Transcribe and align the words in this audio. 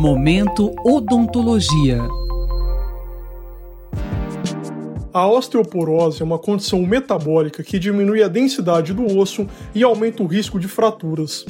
Momento 0.00 0.74
Odontologia. 0.82 1.98
A 5.12 5.28
osteoporose 5.28 6.22
é 6.22 6.24
uma 6.24 6.38
condição 6.38 6.80
metabólica 6.80 7.62
que 7.62 7.78
diminui 7.78 8.22
a 8.22 8.28
densidade 8.28 8.94
do 8.94 9.18
osso 9.18 9.46
e 9.74 9.82
aumenta 9.82 10.22
o 10.22 10.26
risco 10.26 10.58
de 10.58 10.66
fraturas. 10.66 11.44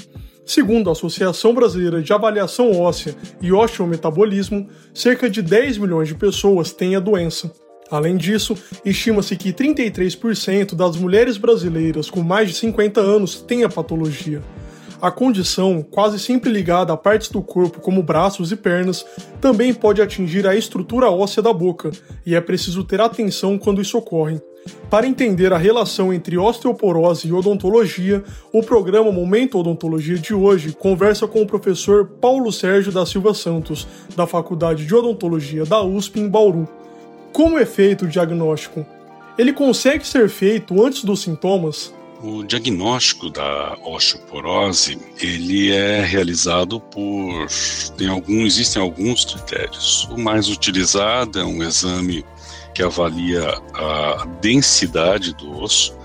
Segundo 0.44 0.88
a 0.88 0.94
Associação 0.94 1.54
Brasileira 1.54 2.02
de 2.02 2.12
Avaliação 2.12 2.76
Óssea 2.76 3.14
e 3.40 3.52
Osteometabolismo, 3.52 4.66
cerca 4.92 5.30
de 5.30 5.42
10 5.42 5.78
milhões 5.78 6.08
de 6.08 6.16
pessoas 6.16 6.72
têm 6.72 6.96
a 6.96 7.00
doença. 7.00 7.52
Além 7.88 8.16
disso, 8.16 8.56
estima-se 8.84 9.36
que 9.36 9.52
33% 9.52 10.74
das 10.74 10.96
mulheres 10.96 11.36
brasileiras 11.36 12.10
com 12.10 12.20
mais 12.20 12.48
de 12.48 12.56
50 12.56 13.00
anos 13.00 13.40
têm 13.42 13.62
a 13.62 13.68
patologia. 13.68 14.42
A 15.02 15.10
condição, 15.10 15.82
quase 15.82 16.18
sempre 16.18 16.50
ligada 16.50 16.92
a 16.92 16.96
partes 16.96 17.30
do 17.30 17.40
corpo 17.40 17.80
como 17.80 18.02
braços 18.02 18.52
e 18.52 18.56
pernas, 18.56 19.06
também 19.40 19.72
pode 19.72 20.02
atingir 20.02 20.46
a 20.46 20.54
estrutura 20.54 21.10
óssea 21.10 21.42
da 21.42 21.54
boca, 21.54 21.90
e 22.26 22.34
é 22.34 22.40
preciso 22.40 22.84
ter 22.84 23.00
atenção 23.00 23.56
quando 23.56 23.80
isso 23.80 23.96
ocorre. 23.96 24.42
Para 24.90 25.06
entender 25.06 25.54
a 25.54 25.56
relação 25.56 26.12
entre 26.12 26.36
osteoporose 26.36 27.26
e 27.26 27.32
odontologia, 27.32 28.22
o 28.52 28.62
programa 28.62 29.10
Momento 29.10 29.58
Odontologia 29.58 30.18
de 30.18 30.34
hoje 30.34 30.72
conversa 30.72 31.26
com 31.26 31.40
o 31.40 31.46
professor 31.46 32.06
Paulo 32.20 32.52
Sérgio 32.52 32.92
da 32.92 33.06
Silva 33.06 33.32
Santos, 33.32 33.88
da 34.14 34.26
Faculdade 34.26 34.84
de 34.84 34.94
Odontologia 34.94 35.64
da 35.64 35.82
USP 35.82 36.20
em 36.20 36.28
Bauru. 36.28 36.68
Como 37.32 37.58
é 37.58 37.64
feito 37.64 38.04
o 38.04 38.08
diagnóstico? 38.08 38.84
Ele 39.38 39.54
consegue 39.54 40.06
ser 40.06 40.28
feito 40.28 40.84
antes 40.84 41.04
dos 41.04 41.22
sintomas? 41.22 41.94
O 42.22 42.42
diagnóstico 42.42 43.30
da 43.30 43.78
osteoporose 43.82 44.98
ele 45.22 45.72
é 45.72 46.02
realizado 46.02 46.78
por 46.78 47.46
tem 47.96 48.08
algum, 48.08 48.44
existem 48.44 48.80
alguns 48.80 49.24
critérios. 49.24 50.04
O 50.10 50.18
mais 50.18 50.48
utilizado 50.48 51.40
é 51.40 51.44
um 51.44 51.62
exame 51.62 52.22
que 52.74 52.82
avalia 52.82 53.48
a 53.74 54.26
densidade 54.40 55.34
do 55.34 55.62
osso, 55.62 55.96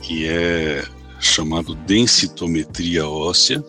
que 0.00 0.26
é 0.26 0.82
chamado 1.20 1.74
densitometria 1.74 3.06
óssea, 3.06 3.62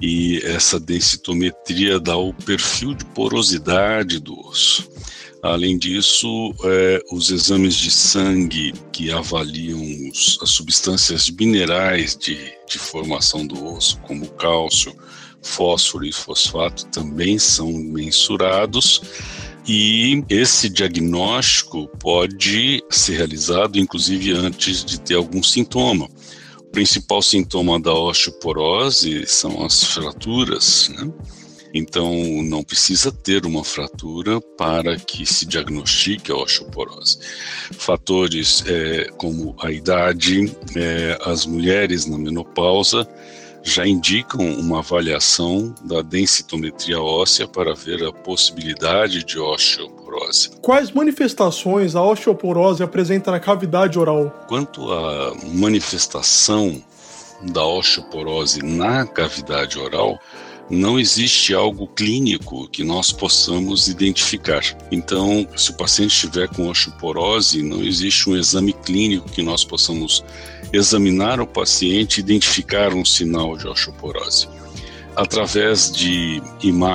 e 0.00 0.40
essa 0.44 0.78
densitometria 0.78 1.98
dá 1.98 2.16
o 2.16 2.32
perfil 2.32 2.94
de 2.94 3.04
porosidade 3.06 4.20
do 4.20 4.38
osso. 4.38 4.88
Além 5.42 5.78
disso, 5.78 6.52
é, 6.64 7.00
os 7.12 7.30
exames 7.30 7.74
de 7.74 7.90
sangue 7.90 8.72
que 8.92 9.12
avaliam 9.12 9.80
os, 10.10 10.38
as 10.42 10.50
substâncias 10.50 11.30
minerais 11.30 12.16
de, 12.16 12.36
de 12.68 12.78
formação 12.78 13.46
do 13.46 13.64
osso, 13.72 14.00
como 14.00 14.28
cálcio, 14.30 14.92
fósforo 15.40 16.04
e 16.04 16.12
fosfato, 16.12 16.86
também 16.86 17.38
são 17.38 17.72
mensurados. 17.72 19.00
E 19.66 20.24
esse 20.28 20.68
diagnóstico 20.68 21.86
pode 22.00 22.82
ser 22.90 23.18
realizado, 23.18 23.78
inclusive, 23.78 24.32
antes 24.32 24.84
de 24.84 25.00
ter 25.00 25.14
algum 25.14 25.42
sintoma. 25.42 26.08
O 26.58 26.70
principal 26.70 27.22
sintoma 27.22 27.78
da 27.78 27.94
osteoporose 27.94 29.24
são 29.26 29.64
as 29.64 29.84
fraturas, 29.84 30.88
né? 30.88 31.12
Então, 31.74 32.12
não 32.44 32.62
precisa 32.62 33.12
ter 33.12 33.44
uma 33.44 33.62
fratura 33.62 34.40
para 34.56 34.96
que 34.96 35.26
se 35.26 35.46
diagnostique 35.46 36.32
a 36.32 36.36
osteoporose. 36.36 37.18
Fatores 37.72 38.64
é, 38.66 39.10
como 39.16 39.54
a 39.60 39.70
idade, 39.70 40.56
é, 40.74 41.18
as 41.24 41.44
mulheres 41.44 42.06
na 42.06 42.18
menopausa 42.18 43.06
já 43.62 43.86
indicam 43.86 44.40
uma 44.58 44.78
avaliação 44.78 45.74
da 45.84 46.00
densitometria 46.00 47.00
óssea 47.00 47.46
para 47.46 47.74
ver 47.74 48.02
a 48.04 48.12
possibilidade 48.12 49.24
de 49.24 49.38
osteoporose. 49.38 50.50
Quais 50.62 50.90
manifestações 50.90 51.94
a 51.94 52.02
osteoporose 52.02 52.82
apresenta 52.82 53.30
na 53.30 53.38
cavidade 53.38 53.98
oral? 53.98 54.30
Quanto 54.48 54.90
à 54.90 55.34
manifestação 55.52 56.82
da 57.42 57.64
osteoporose 57.64 58.64
na 58.64 59.06
cavidade 59.06 59.78
oral, 59.78 60.18
não 60.70 60.98
existe 60.98 61.54
algo 61.54 61.86
clínico 61.88 62.68
que 62.68 62.84
nós 62.84 63.10
possamos 63.10 63.88
identificar. 63.88 64.62
Então, 64.90 65.48
se 65.56 65.70
o 65.70 65.74
paciente 65.74 66.12
estiver 66.12 66.48
com 66.48 66.68
osteoporose, 66.68 67.62
não 67.62 67.82
existe 67.82 68.28
um 68.28 68.36
exame 68.36 68.72
clínico 68.72 69.30
que 69.30 69.42
nós 69.42 69.64
possamos 69.64 70.22
examinar 70.72 71.40
o 71.40 71.46
paciente 71.46 72.18
e 72.18 72.20
identificar 72.20 72.92
um 72.92 73.04
sinal 73.04 73.56
de 73.56 73.66
osteoporose. 73.66 74.48
Através 75.16 75.90
de 75.90 76.40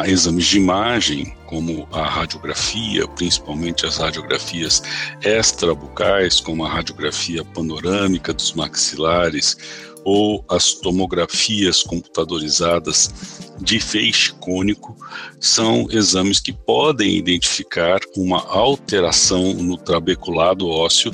exames 0.08 0.46
de 0.46 0.58
imagem, 0.58 1.36
como 1.48 1.88
a 1.92 2.06
radiografia, 2.06 3.08
principalmente 3.10 3.86
as 3.86 3.98
radiografias 3.98 4.82
extrabucais, 5.22 6.40
como 6.40 6.64
a 6.64 6.70
radiografia 6.70 7.44
panorâmica 7.44 8.32
dos 8.34 8.54
maxilares, 8.54 9.58
ou 10.06 10.44
as 10.50 10.74
tomografias 10.74 11.84
computadorizadas 11.84 13.53
de 13.64 13.80
feixe 13.80 14.34
cônico 14.34 14.96
são 15.40 15.88
exames 15.90 16.40
que 16.40 16.52
podem 16.52 17.16
identificar 17.16 18.00
uma 18.16 18.46
alteração 18.46 19.54
no 19.54 19.78
trabeculado 19.78 20.68
ósseo 20.68 21.12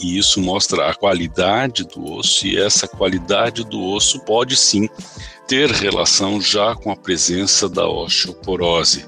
e 0.00 0.18
isso 0.18 0.40
mostra 0.40 0.90
a 0.90 0.94
qualidade 0.94 1.84
do 1.84 2.12
osso 2.12 2.46
e 2.46 2.58
essa 2.58 2.88
qualidade 2.88 3.64
do 3.64 3.80
osso 3.80 4.20
pode 4.24 4.56
sim 4.56 4.88
ter 5.46 5.70
relação 5.70 6.40
já 6.40 6.74
com 6.74 6.90
a 6.90 6.96
presença 6.96 7.68
da 7.68 7.88
osteoporose. 7.88 9.06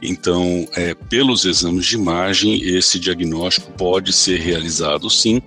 Então, 0.00 0.68
é, 0.76 0.94
pelos 0.94 1.44
exames 1.44 1.86
de 1.86 1.96
imagem, 1.96 2.62
esse 2.62 3.00
diagnóstico 3.00 3.72
pode 3.72 4.12
ser 4.12 4.38
realizado 4.38 5.10
sim, 5.10 5.42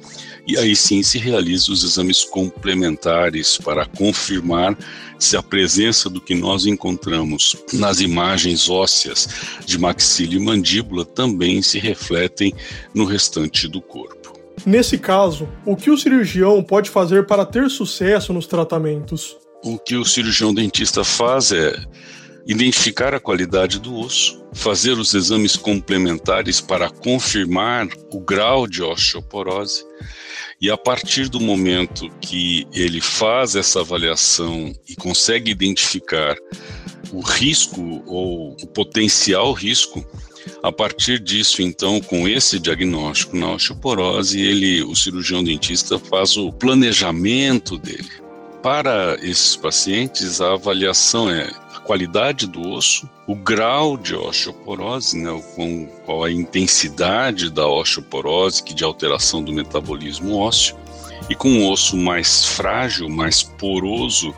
e 0.48 0.58
aí 0.58 0.76
sim 0.76 1.04
se 1.04 1.18
realizam 1.18 1.74
os 1.74 1.84
exames 1.84 2.24
complementares 2.24 3.58
para 3.58 3.86
confirmar 3.86 4.78
se 5.20 5.38
a 5.38 5.44
presença 5.44 6.10
do 6.10 6.20
que 6.20 6.34
nós 6.34 6.66
encontramos 6.66 7.56
nas 7.74 8.00
imagens 8.00 8.70
ósseas 8.70 9.30
de 9.66 9.78
maxila 9.78 10.34
e 10.34 10.40
mandíbula 10.40 11.06
também 11.06 11.62
se 11.62 11.78
refletem 11.80 12.54
no 12.94 13.06
restante 13.06 13.68
do 13.68 13.82
corpo. 13.82 14.34
Nesse 14.66 14.98
caso, 14.98 15.48
o 15.66 15.76
que 15.76 15.90
o 15.90 15.98
cirurgião 15.98 16.62
pode 16.64 16.90
fazer 16.90 17.26
para 17.26 17.46
ter 17.46 17.70
sucesso 17.70 18.34
nos 18.34 18.48
tratamentos? 18.48 19.38
O 19.64 19.78
que 19.78 19.96
o 19.96 20.06
cirurgião 20.06 20.54
dentista 20.54 21.04
faz 21.04 21.52
é 21.52 21.74
identificar 22.46 23.14
a 23.14 23.20
qualidade 23.20 23.80
do 23.80 23.96
osso, 23.98 24.44
fazer 24.54 24.94
os 24.94 25.14
exames 25.14 25.56
complementares 25.56 26.60
para 26.60 26.90
confirmar 26.90 27.88
o 28.12 28.20
grau 28.20 28.68
de 28.68 28.82
osteoporose 28.82 29.86
e 30.62 30.70
a 30.70 30.78
partir 30.78 31.28
do 31.28 31.40
momento 31.40 32.08
que 32.22 32.68
ele 32.72 33.02
faz 33.02 33.56
essa 33.56 33.80
avaliação 33.80 34.72
e 34.88 34.96
consegue 34.96 35.50
identificar 35.50 36.36
o 37.12 37.20
risco 37.20 38.04
ou 38.06 38.52
o 38.52 38.68
potencial 38.68 39.52
risco, 39.54 40.06
a 40.62 40.72
partir 40.72 41.20
disso, 41.20 41.62
então, 41.62 42.00
com 42.00 42.28
esse 42.28 42.60
diagnóstico 42.60 43.36
na 43.36 43.54
osteoporose, 43.54 44.40
ele, 44.40 44.84
o 44.84 44.96
cirurgião 44.96 45.44
dentista 45.44 45.98
faz 45.98 46.38
o 46.38 46.52
planejamento 46.52 47.78
dele. 47.78 48.10
Para 48.62 49.18
esses 49.22 49.56
pacientes, 49.56 50.40
a 50.40 50.54
avaliação 50.54 51.30
é 51.30 51.50
qualidade 51.84 52.48
do 52.48 52.62
osso, 52.70 53.10
o 53.28 53.36
grau 53.36 53.98
de 53.98 54.16
osteoporose, 54.16 55.18
né, 55.18 55.44
com, 55.56 55.88
qual 56.06 56.24
a 56.24 56.32
intensidade 56.32 57.50
da 57.50 57.68
osteoporose, 57.68 58.64
que 58.64 58.74
de 58.74 58.84
alteração 58.84 59.44
do 59.44 59.52
metabolismo 59.52 60.38
ósseo, 60.38 60.76
e 61.30 61.36
com 61.36 61.50
um 61.50 61.70
osso 61.70 61.96
mais 61.96 62.46
frágil, 62.46 63.10
mais 63.10 63.44
poroso, 63.44 64.34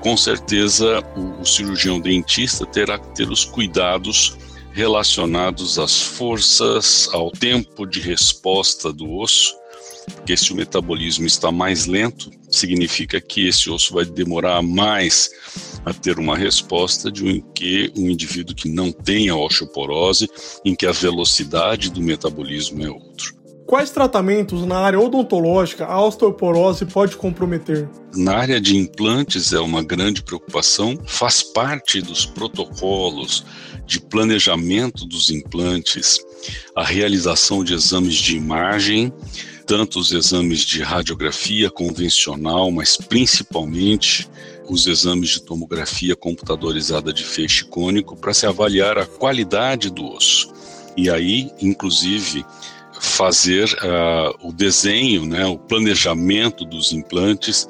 com 0.00 0.16
certeza 0.16 1.02
o, 1.16 1.40
o 1.40 1.44
cirurgião 1.44 2.00
dentista 2.00 2.64
terá 2.66 2.98
que 2.98 3.14
ter 3.14 3.30
os 3.30 3.44
cuidados 3.44 4.36
relacionados 4.72 5.78
às 5.78 6.00
forças, 6.00 7.08
ao 7.12 7.30
tempo 7.30 7.86
de 7.86 7.98
resposta 7.98 8.92
do 8.92 9.18
osso, 9.18 9.56
porque 10.14 10.36
se 10.36 10.52
o 10.52 10.56
metabolismo 10.56 11.26
está 11.26 11.50
mais 11.50 11.86
lento, 11.86 12.30
significa 12.50 13.20
que 13.20 13.48
esse 13.48 13.70
osso 13.70 13.94
vai 13.94 14.04
demorar 14.04 14.62
mais 14.62 15.30
a 15.86 15.94
ter 15.94 16.18
uma 16.18 16.36
resposta 16.36 17.12
de 17.12 17.24
um 17.24 17.40
que 17.54 17.92
um 17.96 18.10
indivíduo 18.10 18.56
que 18.56 18.68
não 18.68 18.90
tem 18.90 19.28
a 19.28 19.36
osteoporose, 19.36 20.28
em 20.64 20.74
que 20.74 20.84
a 20.84 20.90
velocidade 20.90 21.90
do 21.90 22.02
metabolismo 22.02 22.84
é 22.84 22.90
outro. 22.90 23.36
Quais 23.64 23.90
tratamentos 23.90 24.64
na 24.66 24.78
área 24.78 25.00
odontológica 25.00 25.86
a 25.86 26.04
osteoporose 26.04 26.86
pode 26.86 27.16
comprometer? 27.16 27.88
Na 28.16 28.36
área 28.36 28.60
de 28.60 28.76
implantes 28.76 29.52
é 29.52 29.60
uma 29.60 29.82
grande 29.82 30.22
preocupação, 30.22 30.98
faz 31.06 31.42
parte 31.42 32.02
dos 32.02 32.26
protocolos 32.26 33.44
de 33.84 34.00
planejamento 34.00 35.06
dos 35.06 35.30
implantes 35.30 36.18
a 36.74 36.84
realização 36.84 37.62
de 37.62 37.74
exames 37.74 38.14
de 38.14 38.36
imagem 38.36 39.12
tanto 39.66 39.98
os 39.98 40.12
exames 40.12 40.60
de 40.60 40.80
radiografia 40.80 41.68
convencional, 41.68 42.70
mas 42.70 42.96
principalmente 42.96 44.28
os 44.68 44.86
exames 44.86 45.30
de 45.30 45.42
tomografia 45.42 46.16
computadorizada 46.16 47.12
de 47.12 47.24
feixe 47.24 47.64
cônico 47.64 48.16
para 48.16 48.34
se 48.34 48.46
avaliar 48.46 48.98
a 48.98 49.06
qualidade 49.06 49.90
do 49.90 50.06
osso. 50.06 50.52
E 50.96 51.10
aí, 51.10 51.50
inclusive, 51.60 52.44
fazer 53.00 53.68
uh, 53.74 54.48
o 54.48 54.52
desenho, 54.52 55.26
né, 55.26 55.44
o 55.44 55.58
planejamento 55.58 56.64
dos 56.64 56.92
implantes 56.92 57.68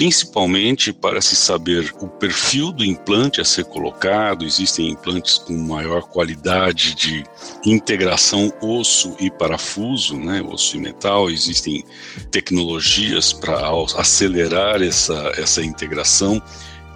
principalmente 0.00 0.94
para 0.94 1.20
se 1.20 1.36
saber 1.36 1.92
o 2.00 2.08
perfil 2.08 2.72
do 2.72 2.82
implante 2.82 3.38
a 3.38 3.44
ser 3.44 3.66
colocado. 3.66 4.46
Existem 4.46 4.88
implantes 4.88 5.36
com 5.36 5.52
maior 5.52 6.04
qualidade 6.04 6.94
de 6.94 7.22
integração 7.66 8.50
osso 8.62 9.14
e 9.20 9.30
parafuso, 9.30 10.16
né, 10.16 10.40
osso 10.40 10.78
e 10.78 10.80
metal. 10.80 11.28
Existem 11.28 11.84
tecnologias 12.30 13.30
para 13.34 13.60
acelerar 13.98 14.80
essa, 14.80 15.34
essa 15.36 15.62
integração 15.62 16.42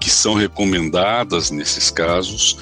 que 0.01 0.09
são 0.09 0.33
recomendadas 0.33 1.51
nesses 1.51 1.91
casos, 1.91 2.57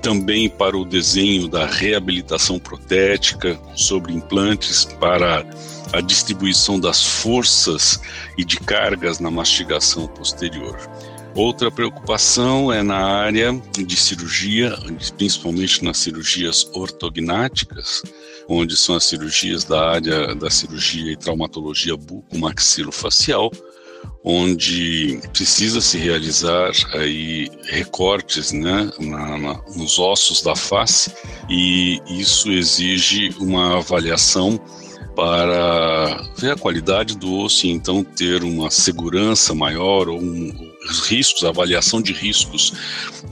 também 0.00 0.48
para 0.48 0.76
o 0.76 0.84
desenho 0.84 1.48
da 1.48 1.66
reabilitação 1.66 2.58
protética 2.58 3.58
sobre 3.74 4.12
implantes 4.12 4.84
para 4.84 5.44
a 5.92 6.00
distribuição 6.00 6.78
das 6.78 7.02
forças 7.04 8.00
e 8.36 8.44
de 8.44 8.58
cargas 8.60 9.20
na 9.20 9.30
mastigação 9.30 10.06
posterior. 10.06 10.78
Outra 11.34 11.70
preocupação 11.70 12.72
é 12.72 12.82
na 12.82 12.98
área 12.98 13.52
de 13.76 13.96
cirurgia, 13.96 14.76
principalmente 15.16 15.84
nas 15.84 15.98
cirurgias 15.98 16.68
ortognáticas, 16.72 18.02
onde 18.48 18.76
são 18.76 18.96
as 18.96 19.04
cirurgias 19.04 19.62
da 19.62 19.90
área 19.90 20.34
da 20.34 20.50
cirurgia 20.50 21.12
e 21.12 21.16
traumatologia 21.16 21.96
bucomaxilofacial, 21.96 23.52
onde 24.30 25.18
precisa 25.32 25.80
se 25.80 25.96
realizar 25.96 26.70
aí 26.92 27.50
recortes 27.64 28.52
né, 28.52 28.90
na, 29.00 29.38
na, 29.38 29.54
nos 29.74 29.98
ossos 29.98 30.42
da 30.42 30.54
face 30.54 31.10
e 31.48 31.98
isso 32.10 32.50
exige 32.50 33.34
uma 33.40 33.78
avaliação 33.78 34.60
para 35.16 36.22
ver 36.36 36.52
a 36.52 36.56
qualidade 36.56 37.16
do 37.16 37.38
osso 37.38 37.66
e 37.66 37.70
então 37.70 38.04
ter 38.04 38.44
uma 38.44 38.70
segurança 38.70 39.54
maior 39.54 40.10
ou 40.10 40.20
um, 40.20 40.74
os 40.90 41.08
riscos, 41.08 41.42
avaliação 41.42 42.02
de 42.02 42.12
riscos 42.12 42.74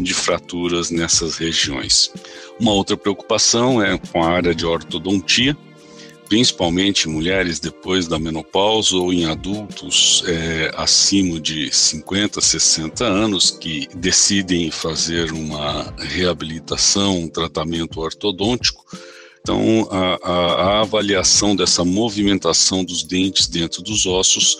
de 0.00 0.14
fraturas 0.14 0.90
nessas 0.90 1.36
regiões. 1.36 2.10
Uma 2.58 2.72
outra 2.72 2.96
preocupação 2.96 3.82
é 3.82 3.98
com 3.98 4.24
a 4.24 4.30
área 4.30 4.54
de 4.54 4.64
ortodontia, 4.64 5.54
principalmente 6.28 7.08
mulheres 7.08 7.60
depois 7.60 8.06
da 8.06 8.18
menopausa 8.18 8.96
ou 8.96 9.12
em 9.12 9.26
adultos 9.26 10.22
é, 10.26 10.72
acima 10.76 11.40
de 11.40 11.74
50, 11.74 12.40
60 12.40 13.04
anos 13.04 13.50
que 13.50 13.88
decidem 13.94 14.70
fazer 14.70 15.32
uma 15.32 15.94
reabilitação, 15.98 17.20
um 17.20 17.28
tratamento 17.28 18.00
ortodôntico. 18.00 18.84
Então, 19.40 19.88
a, 19.92 20.18
a, 20.22 20.32
a, 20.32 20.80
avaliação 20.80 21.54
dessa 21.54 21.84
movimentação 21.84 22.84
dos 22.84 23.04
dentes 23.04 23.46
dentro 23.46 23.80
dos 23.80 24.04
ossos, 24.04 24.58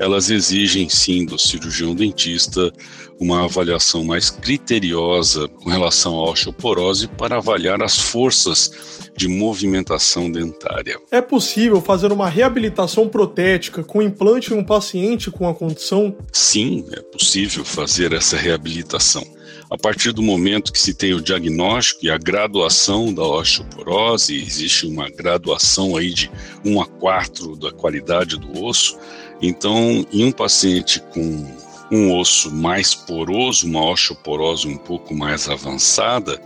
elas 0.00 0.30
exigem 0.30 0.88
sim 0.88 1.24
do 1.24 1.38
cirurgião 1.38 1.94
dentista 1.94 2.72
uma 3.20 3.44
avaliação 3.44 4.04
mais 4.04 4.28
criteriosa 4.28 5.46
com 5.46 5.70
relação 5.70 6.14
à 6.16 6.30
osteoporose 6.30 7.06
para 7.06 7.36
avaliar 7.36 7.80
as 7.82 7.98
forças 7.98 8.95
de 9.16 9.28
movimentação 9.28 10.30
dentária. 10.30 10.98
É 11.10 11.20
possível 11.20 11.80
fazer 11.80 12.12
uma 12.12 12.28
reabilitação 12.28 13.08
protética 13.08 13.82
com 13.82 14.02
implante 14.02 14.52
em 14.52 14.56
um 14.56 14.64
paciente 14.64 15.30
com 15.30 15.48
a 15.48 15.54
condição? 15.54 16.16
Sim, 16.32 16.84
é 16.92 17.00
possível 17.00 17.64
fazer 17.64 18.12
essa 18.12 18.36
reabilitação 18.36 19.24
a 19.68 19.76
partir 19.76 20.12
do 20.12 20.22
momento 20.22 20.72
que 20.72 20.78
se 20.78 20.94
tem 20.94 21.12
o 21.12 21.20
diagnóstico 21.20 22.06
e 22.06 22.10
a 22.10 22.16
graduação 22.16 23.12
da 23.12 23.24
osteoporose, 23.24 24.40
existe 24.40 24.86
uma 24.86 25.10
graduação 25.10 25.96
aí 25.96 26.12
de 26.12 26.30
1 26.64 26.80
a 26.80 26.86
4 26.86 27.56
da 27.56 27.72
qualidade 27.72 28.38
do 28.38 28.64
osso. 28.64 28.96
Então, 29.42 30.06
em 30.12 30.24
um 30.24 30.30
paciente 30.30 31.00
com 31.12 31.44
um 31.90 32.16
osso 32.16 32.50
mais 32.52 32.94
poroso, 32.94 33.66
uma 33.66 33.84
osteoporose 33.90 34.68
um 34.68 34.76
pouco 34.76 35.12
mais 35.14 35.48
avançada, 35.48 36.40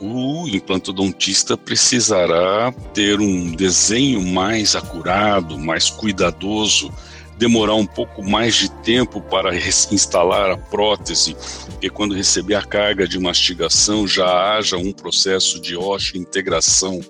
o 0.00 0.48
implantodontista 0.48 1.56
precisará 1.56 2.72
ter 2.94 3.20
um 3.20 3.50
desenho 3.52 4.20
mais 4.22 4.76
acurado, 4.76 5.58
mais 5.58 5.90
cuidadoso 5.90 6.92
demorar 7.38 7.74
um 7.74 7.86
pouco 7.86 8.22
mais 8.22 8.56
de 8.56 8.70
tempo 8.82 9.20
para 9.20 9.54
instalar 9.56 10.50
a 10.50 10.56
prótese, 10.56 11.36
e 11.80 11.88
quando 11.88 12.14
receber 12.14 12.56
a 12.56 12.62
carga 12.62 13.06
de 13.06 13.18
mastigação 13.18 14.06
já 14.06 14.56
haja 14.56 14.76
um 14.76 14.92
processo 14.92 15.60
de 15.60 15.76
integração 16.14 17.00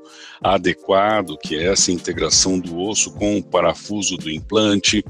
adequado, 0.40 1.36
que 1.38 1.56
é 1.56 1.66
essa 1.66 1.90
integração 1.90 2.58
do 2.60 2.78
osso 2.78 3.10
com 3.12 3.38
o 3.38 3.42
parafuso 3.42 4.16
do 4.16 4.30
implante, 4.30 5.04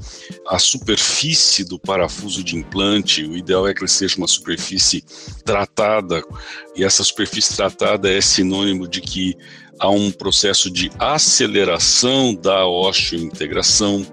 a 0.47 0.57
superfície 0.57 1.63
do 1.63 1.77
parafuso 1.77 2.43
de 2.43 2.55
implante, 2.55 3.23
o 3.23 3.35
ideal 3.35 3.67
é 3.67 3.73
que 3.73 3.81
ele 3.81 3.89
seja 3.89 4.17
uma 4.17 4.27
superfície 4.27 5.03
tratada, 5.43 6.23
e 6.75 6.83
essa 6.83 7.03
superfície 7.03 7.55
tratada 7.55 8.11
é 8.11 8.21
sinônimo 8.21 8.87
de 8.87 9.01
que 9.01 9.35
há 9.79 9.89
um 9.89 10.11
processo 10.11 10.69
de 10.69 10.89
aceleração 10.97 12.33
da 12.33 12.65
osteointegração, 12.65 14.05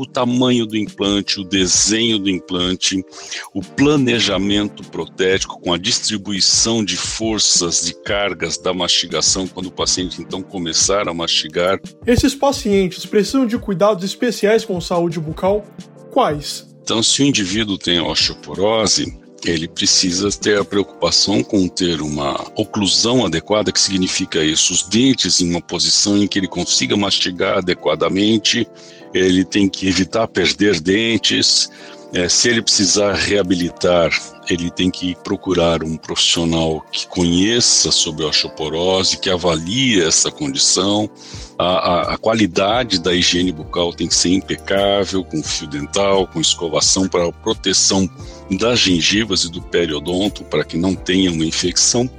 o 0.00 0.06
tamanho 0.06 0.66
do 0.66 0.76
implante, 0.76 1.40
o 1.40 1.44
desenho 1.44 2.18
do 2.18 2.30
implante, 2.30 3.04
o 3.52 3.60
planejamento 3.60 4.82
protético 4.84 5.60
com 5.60 5.72
a 5.72 5.78
distribuição 5.78 6.84
de 6.84 6.96
forças 6.96 7.84
de 7.84 7.94
cargas 7.94 8.56
da 8.56 8.72
mastigação 8.72 9.46
quando 9.46 9.66
o 9.66 9.72
paciente 9.72 10.22
então 10.22 10.42
começar 10.42 11.08
a 11.08 11.14
mastigar. 11.14 11.78
Esses 12.06 12.34
pacientes 12.34 13.04
precisam 13.04 13.46
de 13.46 13.58
cuidados 13.58 14.04
especiais 14.04 14.64
com 14.64 14.80
saúde 14.80 15.20
bucal? 15.20 15.64
Quais? 16.10 16.66
Então, 16.82 17.02
se 17.02 17.22
o 17.22 17.26
indivíduo 17.26 17.76
tem 17.76 18.00
osteoporose, 18.00 19.20
ele 19.44 19.68
precisa 19.68 20.30
ter 20.30 20.58
a 20.58 20.64
preocupação 20.64 21.42
com 21.42 21.66
ter 21.68 22.00
uma 22.00 22.50
oclusão 22.56 23.24
adequada, 23.24 23.72
que 23.72 23.80
significa 23.80 24.42
isso, 24.42 24.72
os 24.72 24.82
dentes 24.82 25.40
em 25.40 25.50
uma 25.50 25.60
posição 25.60 26.18
em 26.18 26.26
que 26.26 26.38
ele 26.38 26.48
consiga 26.48 26.96
mastigar 26.96 27.58
adequadamente, 27.58 28.66
ele 29.12 29.44
tem 29.44 29.68
que 29.68 29.88
evitar 29.88 30.26
perder 30.28 30.80
dentes. 30.80 31.70
É, 32.12 32.28
se 32.28 32.48
ele 32.48 32.60
precisar 32.60 33.14
reabilitar, 33.14 34.10
ele 34.48 34.68
tem 34.68 34.90
que 34.90 35.14
procurar 35.22 35.84
um 35.84 35.96
profissional 35.96 36.84
que 36.90 37.06
conheça 37.06 37.92
sobre 37.92 38.24
a 38.24 38.28
osteoporose, 38.28 39.18
que 39.18 39.30
avalie 39.30 40.02
essa 40.02 40.28
condição. 40.28 41.08
A, 41.56 41.64
a, 41.64 42.14
a, 42.14 42.18
qualidade 42.18 42.98
da 42.98 43.14
higiene 43.14 43.52
bucal 43.52 43.92
tem 43.92 44.08
que 44.08 44.14
ser 44.14 44.30
impecável, 44.30 45.22
com 45.22 45.40
fio 45.40 45.68
dental, 45.68 46.26
com 46.26 46.40
escovação 46.40 47.06
para 47.06 47.30
proteção 47.30 48.10
das 48.58 48.80
gengivas 48.80 49.44
e 49.44 49.50
do 49.50 49.62
periodonto, 49.62 50.42
para 50.44 50.64
que 50.64 50.76
não 50.76 50.96
tenha 50.96 51.30
uma 51.30 51.44
infecção. 51.44 52.10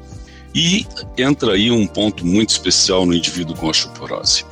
E 0.55 0.85
entra 1.17 1.53
aí 1.53 1.69
um 1.69 1.85
ponto 1.85 2.25
muito 2.25 2.51
especial 2.51 3.05
no 3.05 3.13
indivíduo 3.13 3.55
com 3.57 3.67
osteoporose. 3.67 4.45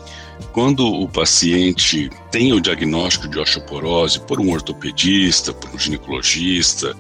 Quando 0.51 0.86
o 0.86 1.08
paciente 1.08 2.10
tem 2.31 2.53
o 2.53 2.60
diagnóstico 2.60 3.27
de 3.27 3.39
osteoporose 3.39 4.19
por 4.22 4.39
um 4.39 4.51
ortopedista, 4.51 5.53
por 5.53 5.69
um 5.69 5.79
ginecologista, 5.79 6.96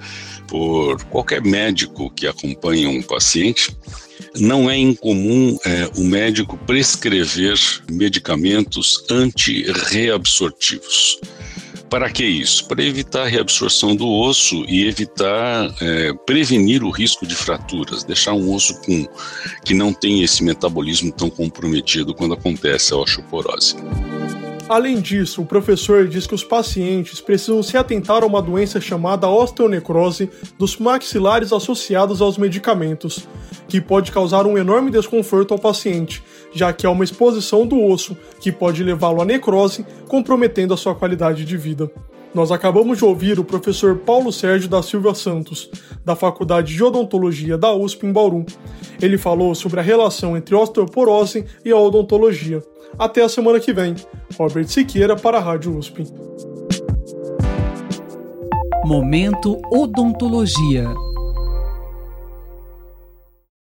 por 0.47 1.03
qualquer 1.05 1.41
médico 1.41 2.11
que 2.11 2.27
acompanha 2.27 2.89
um 2.89 3.01
paciente, 3.01 3.75
não 4.35 4.69
é 4.69 4.77
incomum 4.77 5.57
é, 5.65 5.89
o 5.97 6.03
médico 6.03 6.57
prescrever 6.57 7.57
medicamentos 7.89 9.03
anti-reabsortivos. 9.09 11.19
Para 11.89 12.09
que 12.09 12.23
isso? 12.23 12.67
Para 12.67 12.83
evitar 12.83 13.23
a 13.23 13.27
reabsorção 13.27 13.95
do 13.95 14.07
osso 14.07 14.63
e 14.67 14.87
evitar 14.87 15.73
é, 15.81 16.13
prevenir 16.25 16.83
o 16.83 16.91
risco 16.91 17.25
de 17.25 17.35
fraturas, 17.35 18.03
deixar 18.03 18.33
um 18.33 18.53
osso 18.53 18.79
com, 18.81 19.07
que 19.65 19.73
não 19.73 19.91
tem 19.91 20.21
esse 20.21 20.43
metabolismo 20.43 21.11
tão 21.11 21.29
comprometido 21.29 22.13
quando 22.13 22.35
acontece 22.35 22.93
a 22.93 22.97
osteoporose. 22.97 23.75
Além 24.69 25.01
disso, 25.01 25.41
o 25.41 25.45
professor 25.47 26.07
diz 26.07 26.27
que 26.27 26.35
os 26.35 26.43
pacientes 26.43 27.19
precisam 27.19 27.63
se 27.63 27.75
atentar 27.75 28.21
a 28.21 28.27
uma 28.27 28.39
doença 28.39 28.79
chamada 28.79 29.27
osteonecrose 29.27 30.29
dos 30.59 30.77
maxilares 30.77 31.51
associados 31.51 32.21
aos 32.21 32.37
medicamentos, 32.37 33.27
que 33.67 33.81
pode 33.81 34.11
causar 34.11 34.45
um 34.45 34.59
enorme 34.59 34.91
desconforto 34.91 35.55
ao 35.55 35.59
paciente, 35.59 36.21
já 36.53 36.71
que 36.73 36.85
há 36.85 36.89
uma 36.89 37.03
exposição 37.03 37.65
do 37.65 37.83
osso 37.83 38.17
que 38.39 38.51
pode 38.51 38.83
levá-lo 38.83 39.21
à 39.21 39.25
necrose, 39.25 39.85
comprometendo 40.07 40.73
a 40.73 40.77
sua 40.77 40.95
qualidade 40.95 41.45
de 41.45 41.57
vida. 41.57 41.91
Nós 42.33 42.51
acabamos 42.51 42.99
de 42.99 43.05
ouvir 43.05 43.39
o 43.39 43.43
professor 43.43 43.97
Paulo 43.97 44.31
Sérgio 44.31 44.69
da 44.69 44.83
Silva 44.83 45.15
Santos, 45.15 45.69
da 46.05 46.15
Faculdade 46.15 46.75
de 46.75 46.83
Odontologia 46.83 47.57
da 47.57 47.73
USP 47.73 48.05
em 48.05 48.11
Bauru. 48.11 48.45
Ele 49.01 49.17
falou 49.17 49.55
sobre 49.55 49.79
a 49.79 49.83
relação 49.83 50.37
entre 50.37 50.53
osteoporose 50.53 51.45
e 51.65 51.71
a 51.71 51.77
odontologia. 51.77 52.61
Até 52.97 53.23
a 53.23 53.29
semana 53.29 53.59
que 53.59 53.73
vem. 53.73 53.95
Robert 54.37 54.67
Siqueira 54.67 55.15
para 55.15 55.37
a 55.37 55.41
Rádio 55.41 55.75
USP. 55.77 56.03
Momento 58.85 59.59
Odontologia. 59.71 60.87